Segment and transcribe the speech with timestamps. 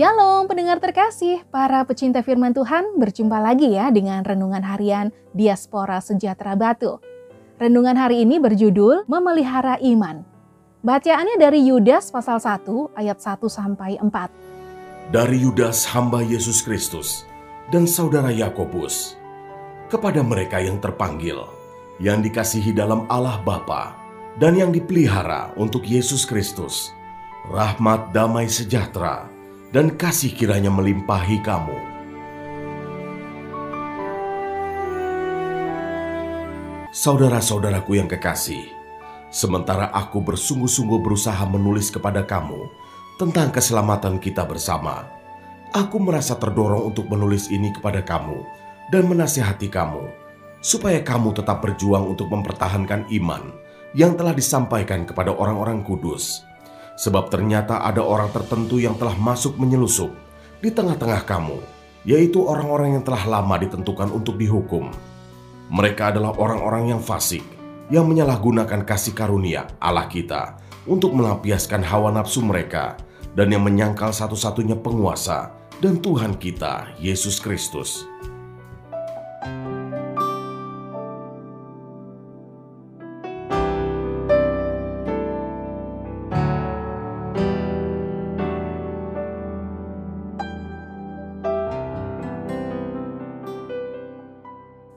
[0.00, 6.56] Shalom pendengar terkasih, para pecinta firman Tuhan berjumpa lagi ya dengan Renungan Harian Diaspora Sejahtera
[6.56, 6.96] Batu.
[7.60, 10.24] Renungan hari ini berjudul Memelihara Iman.
[10.80, 15.12] Bacaannya dari Yudas pasal 1 ayat 1 sampai 4.
[15.12, 17.28] Dari Yudas hamba Yesus Kristus
[17.68, 19.20] dan saudara Yakobus,
[19.92, 21.44] kepada mereka yang terpanggil,
[22.00, 24.00] yang dikasihi dalam Allah Bapa
[24.40, 26.88] dan yang dipelihara untuk Yesus Kristus,
[27.52, 29.39] rahmat damai sejahtera
[29.70, 31.78] dan kasih kiranya melimpahi kamu.
[36.90, 38.66] Saudara-saudaraku yang kekasih,
[39.30, 42.66] sementara aku bersungguh-sungguh berusaha menulis kepada kamu
[43.14, 45.06] tentang keselamatan kita bersama,
[45.70, 48.42] aku merasa terdorong untuk menulis ini kepada kamu
[48.90, 50.02] dan menasihati kamu,
[50.58, 53.54] supaya kamu tetap berjuang untuk mempertahankan iman
[53.94, 56.42] yang telah disampaikan kepada orang-orang kudus
[57.00, 60.12] Sebab ternyata ada orang tertentu yang telah masuk menyelusup
[60.60, 61.56] di tengah-tengah kamu,
[62.04, 64.92] yaitu orang-orang yang telah lama ditentukan untuk dihukum.
[65.72, 67.40] Mereka adalah orang-orang yang fasik,
[67.88, 73.00] yang menyalahgunakan kasih karunia Allah kita untuk melampiaskan hawa nafsu mereka
[73.32, 78.04] dan yang menyangkal satu-satunya penguasa dan Tuhan kita, Yesus Kristus.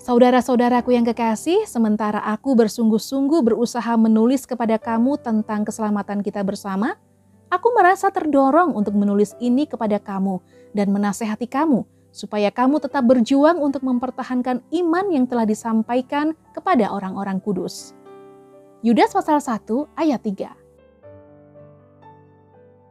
[0.03, 6.99] Saudara-saudaraku yang kekasih, sementara aku bersungguh-sungguh berusaha menulis kepada kamu tentang keselamatan kita bersama,
[7.47, 10.43] aku merasa terdorong untuk menulis ini kepada kamu
[10.75, 17.39] dan menasehati kamu supaya kamu tetap berjuang untuk mempertahankan iman yang telah disampaikan kepada orang-orang
[17.39, 17.95] kudus.
[18.83, 20.51] Yudas pasal 1 ayat 3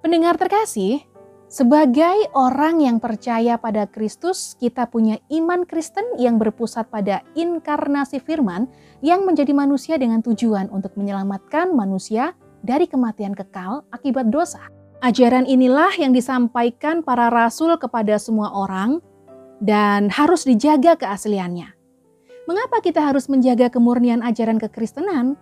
[0.01, 1.05] Pendengar terkasih,
[1.53, 8.65] sebagai orang yang percaya pada Kristus, kita punya iman Kristen yang berpusat pada inkarnasi firman
[9.05, 12.33] yang menjadi manusia dengan tujuan untuk menyelamatkan manusia
[12.65, 14.65] dari kematian kekal akibat dosa.
[15.05, 19.05] Ajaran inilah yang disampaikan para rasul kepada semua orang
[19.61, 21.75] dan harus dijaga keasliannya.
[22.49, 25.39] Mengapa kita harus menjaga kemurnian ajaran kekristenan?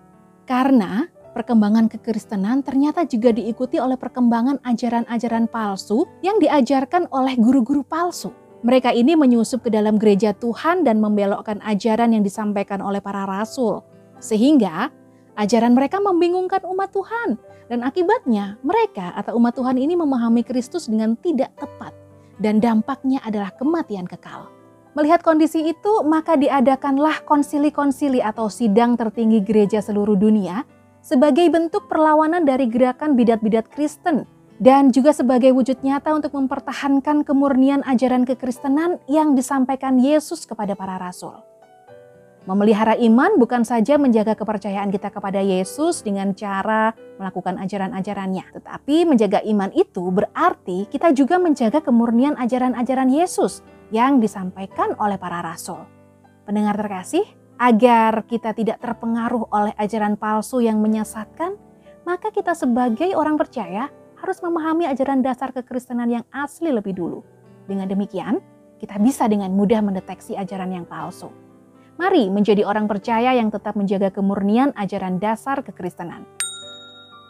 [0.48, 8.34] Karena perkembangan kekristenan ternyata juga diikuti oleh perkembangan ajaran-ajaran palsu yang diajarkan oleh guru-guru palsu.
[8.60, 13.80] Mereka ini menyusup ke dalam gereja Tuhan dan membelokkan ajaran yang disampaikan oleh para rasul.
[14.20, 14.92] Sehingga
[15.41, 17.41] ajaran mereka membingungkan umat Tuhan.
[17.72, 21.97] Dan akibatnya mereka atau umat Tuhan ini memahami Kristus dengan tidak tepat.
[22.36, 24.52] Dan dampaknya adalah kematian kekal.
[24.92, 30.66] Melihat kondisi itu, maka diadakanlah konsili-konsili atau sidang tertinggi gereja seluruh dunia
[31.00, 34.28] sebagai bentuk perlawanan dari gerakan bidat-bidat Kristen
[34.60, 41.00] dan juga sebagai wujud nyata untuk mempertahankan kemurnian ajaran kekristenan yang disampaikan Yesus kepada para
[41.00, 41.32] rasul.
[42.48, 49.44] Memelihara iman bukan saja menjaga kepercayaan kita kepada Yesus dengan cara melakukan ajaran-ajarannya, tetapi menjaga
[49.44, 53.60] iman itu berarti kita juga menjaga kemurnian ajaran-ajaran Yesus
[53.92, 55.84] yang disampaikan oleh para rasul.
[56.48, 57.28] Pendengar terkasih,
[57.60, 61.60] agar kita tidak terpengaruh oleh ajaran palsu yang menyesatkan,
[62.09, 67.21] maka kita sebagai orang percaya harus memahami ajaran dasar kekristenan yang asli lebih dulu.
[67.69, 68.41] Dengan demikian,
[68.81, 71.28] kita bisa dengan mudah mendeteksi ajaran yang palsu.
[72.00, 76.25] Mari menjadi orang percaya yang tetap menjaga kemurnian ajaran dasar kekristenan.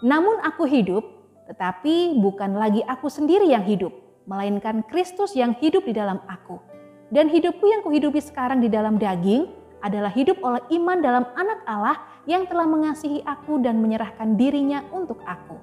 [0.06, 1.02] Namun aku hidup,
[1.50, 3.90] tetapi bukan lagi aku sendiri yang hidup,
[4.30, 6.62] melainkan Kristus yang hidup di dalam aku.
[7.10, 11.96] Dan hidupku yang kuhidupi sekarang di dalam daging, adalah hidup oleh iman dalam anak Allah
[12.28, 15.56] yang telah mengasihi aku dan menyerahkan dirinya untuk aku.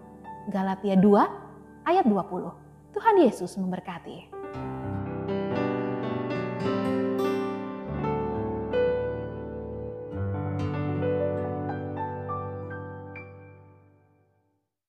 [0.50, 2.94] Galatia 2 ayat 20.
[2.98, 4.37] Tuhan Yesus memberkati.